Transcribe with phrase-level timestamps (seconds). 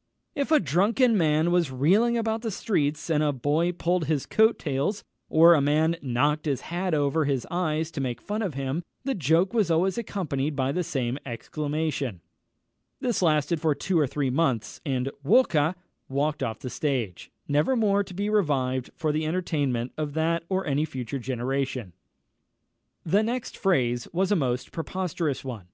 [0.34, 4.58] _"If a drunken man was reeling about the streets, and a boy pulled his coat
[4.58, 8.82] tails, or a man knocked his hat over his eyes to make fun of him,
[9.04, 12.22] the joke was always accompanied by the same exclamation.
[13.00, 15.74] This lasted for two or three months, and "Walker!"
[16.08, 20.64] walked off the stage, never more to be revived for the entertainment of that or
[20.66, 21.92] any future generation.
[23.04, 25.66] The next phrase was a most preposterous one.